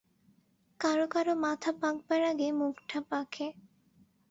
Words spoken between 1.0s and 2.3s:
কারো মাথা পাকবার